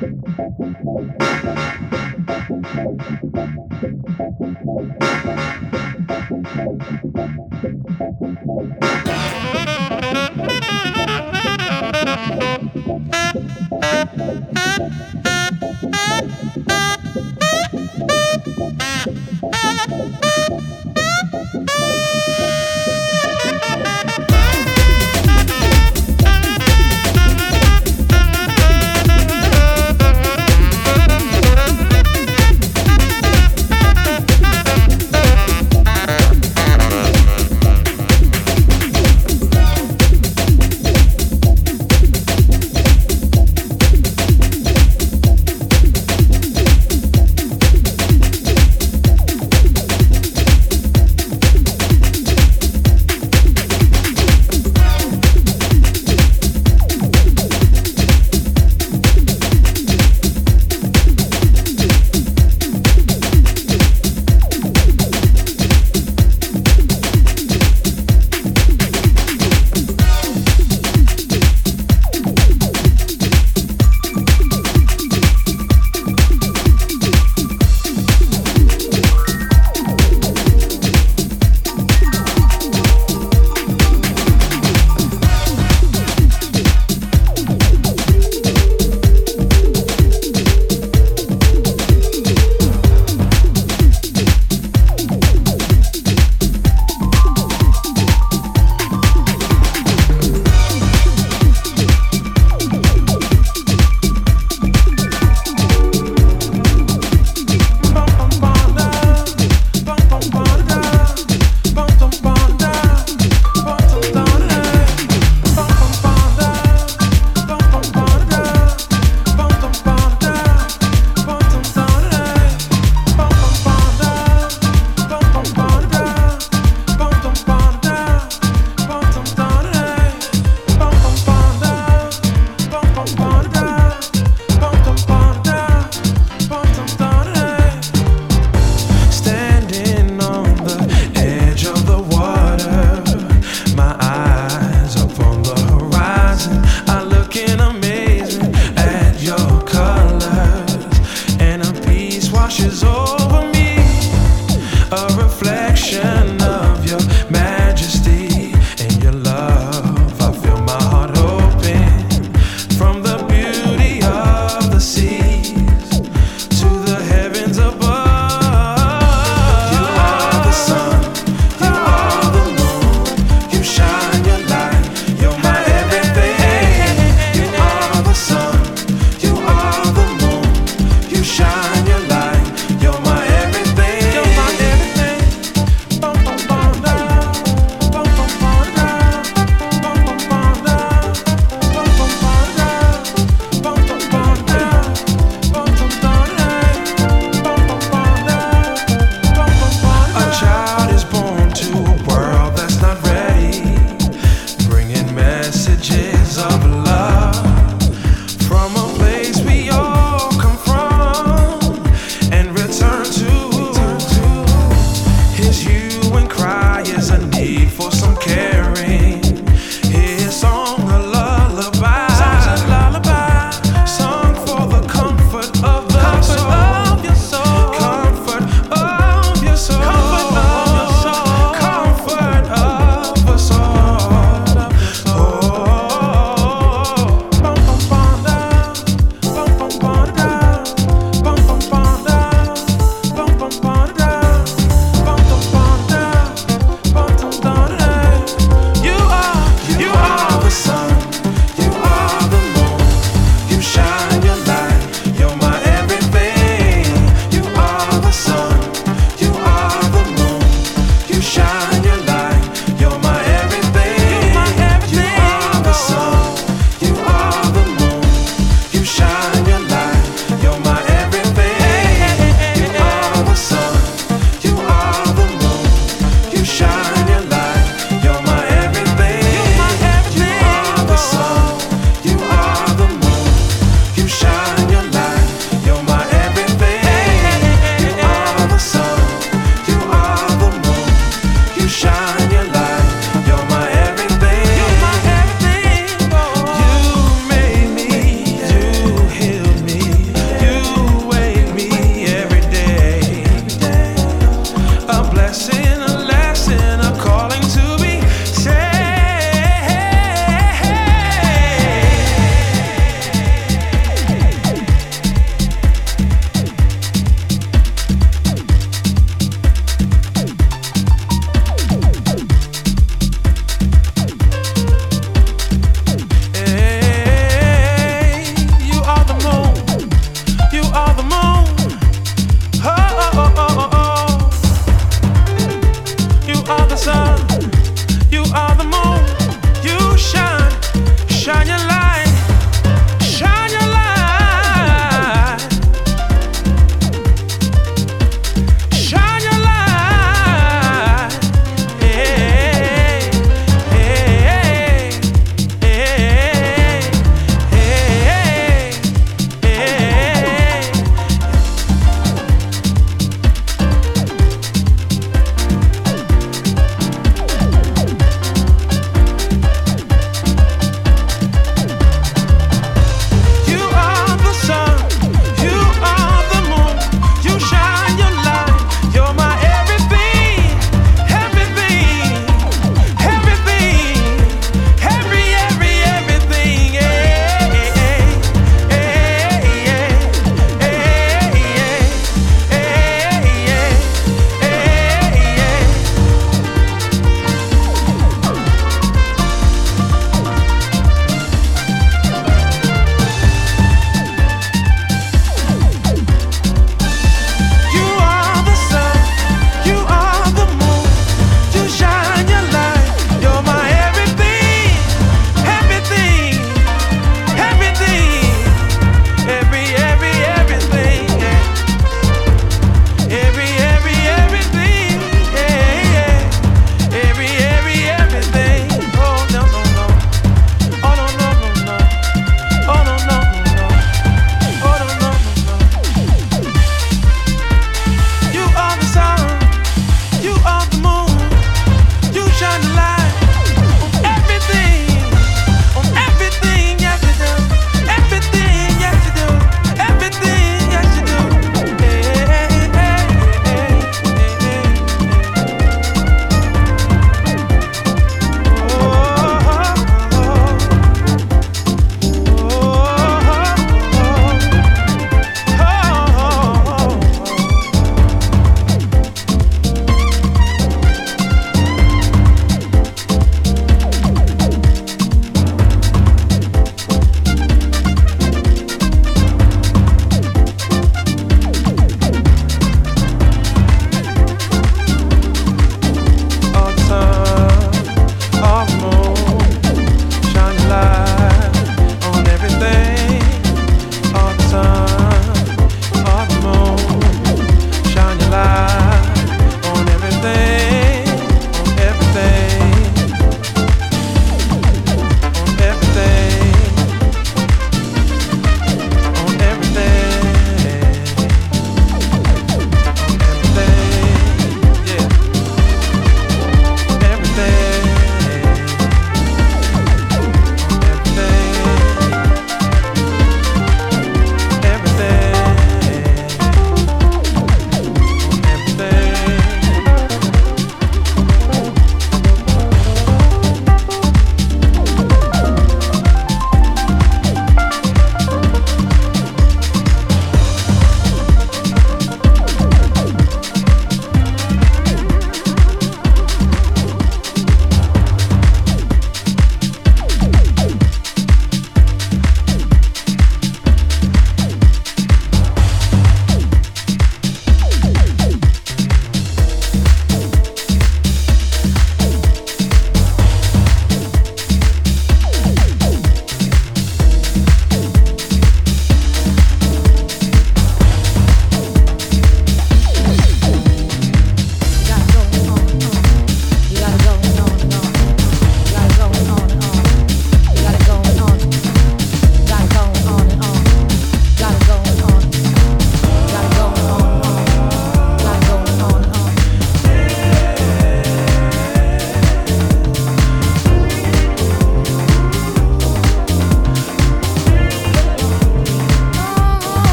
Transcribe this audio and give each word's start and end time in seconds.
Thank 0.00 0.24
you. 9.54 9.69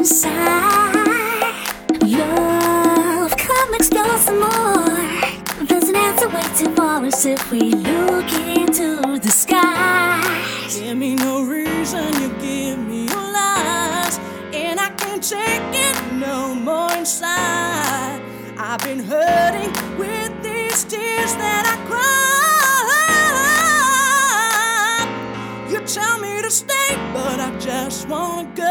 Inside. 0.00 1.54
Love, 2.02 3.36
come 3.36 3.74
explore 3.74 4.16
some 4.16 4.40
more. 4.40 4.98
There's 5.68 5.88
an 5.90 5.96
answer 5.96 6.28
waiting 6.30 6.74
for 6.74 7.04
us 7.06 7.26
if 7.26 7.50
we 7.50 7.60
look 7.60 8.32
into 8.32 9.18
the 9.18 9.30
sky. 9.30 10.22
Give 10.70 10.96
me 10.96 11.16
no 11.16 11.42
reason, 11.42 12.14
you 12.22 12.28
give 12.40 12.78
me 12.78 13.08
your 13.08 13.26
lies, 13.38 14.18
and 14.54 14.80
I 14.80 14.88
can't 14.96 15.22
take 15.22 15.74
it 15.88 15.96
no 16.14 16.54
more 16.54 16.90
inside. 16.96 18.22
I've 18.56 18.80
been 18.80 19.00
hurting 19.00 19.70
with 19.98 20.32
these 20.42 20.84
tears 20.84 21.34
that 21.42 21.64
I 21.74 21.76
cry. 21.90 22.08
You 25.70 25.80
tell 25.80 26.18
me 26.20 26.40
to 26.40 26.50
stay, 26.50 26.96
but 27.12 27.38
I 27.38 27.50
just 27.58 28.08
wanna 28.08 28.48
go, 28.54 28.64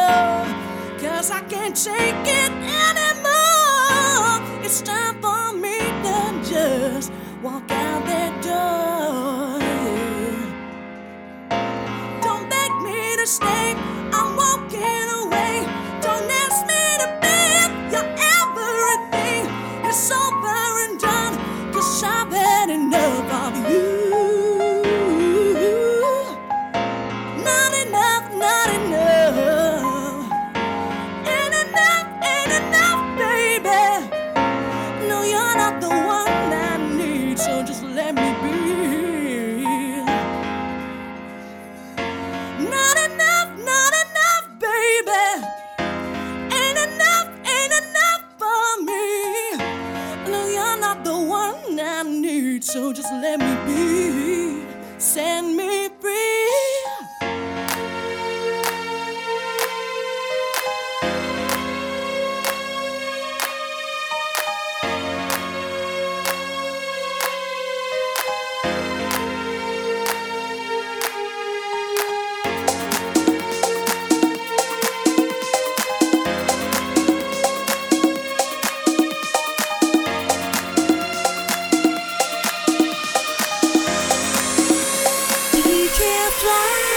cause 1.20 1.32
I 1.32 1.42
can't 1.42 1.76
take 1.76 2.28
it 2.42 2.52
anymore. 2.88 4.40
It's 4.64 4.82
time 4.82 5.22
for 5.22 5.52
me 5.52 5.78
to 5.78 6.50
just 6.50 7.12
walk 7.44 7.70
out 7.72 8.06
that 8.06 8.42
door. 8.42 9.60
yeah. 11.52 12.22
Don't 12.22 12.50
beg 12.50 12.72
me 12.86 13.18
to 13.18 13.28
stay. 13.28 13.89
Just 52.94 53.12
let 53.14 53.40
me 53.40 53.54
be. 53.66 54.66
Send 54.98 55.56
me 55.56 55.79
We 85.90 85.96
can 85.96 86.32
fly. 86.34 86.89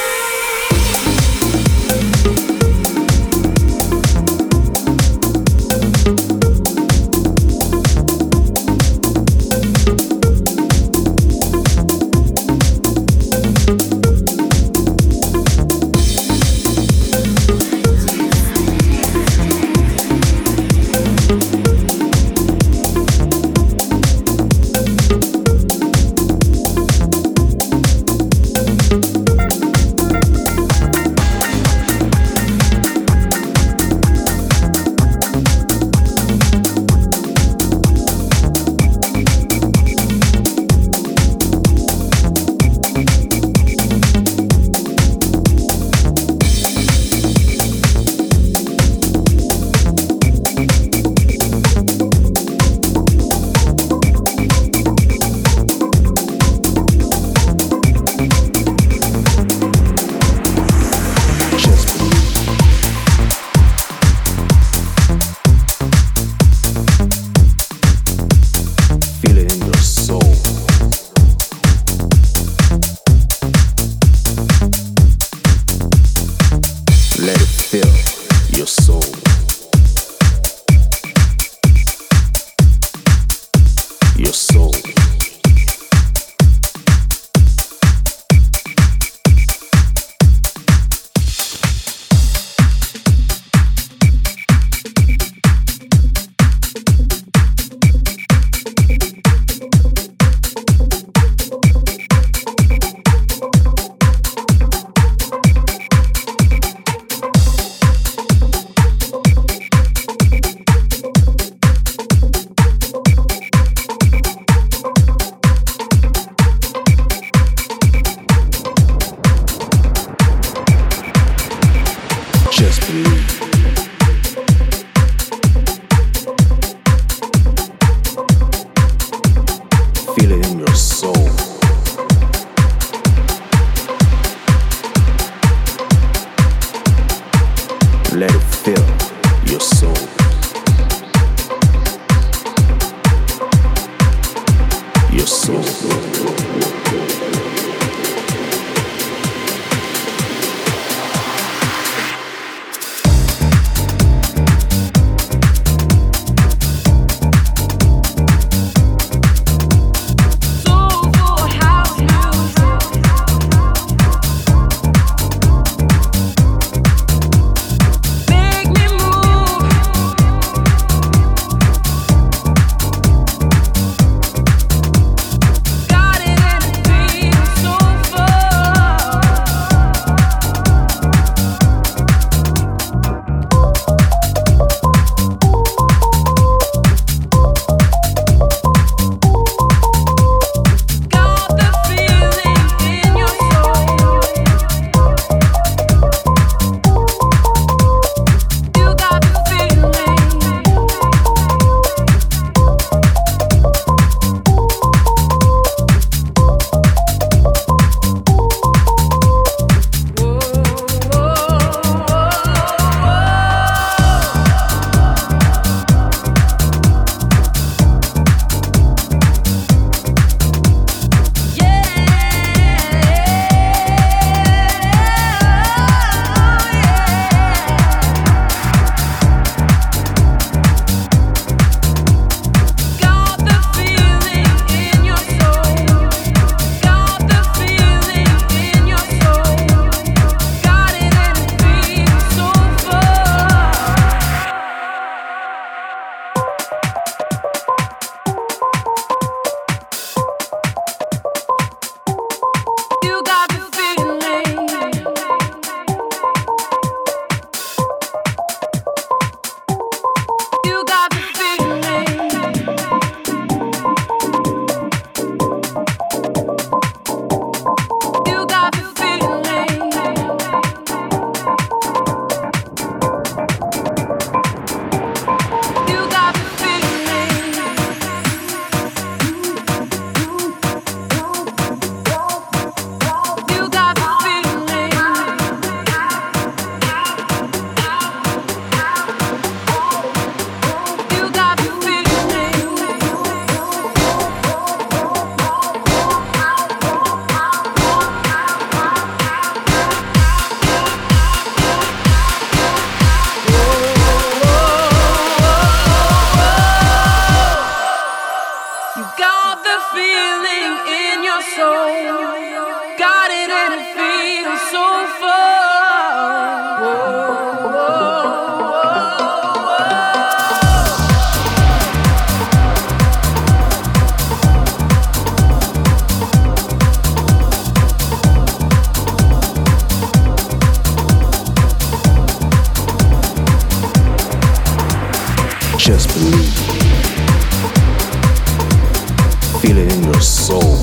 in 339.89 340.05
your 340.05 340.21
soul. 340.21 340.77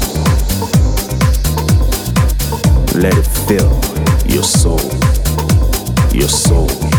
Let 2.95 3.17
it 3.17 3.27
fill 3.47 3.71
your 4.25 4.43
soul, 4.43 4.79
your 6.11 6.27
soul. 6.27 6.98